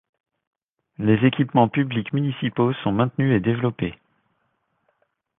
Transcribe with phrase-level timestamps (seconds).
[0.97, 3.99] Les équipements publics municipaux sont maintenus et développés.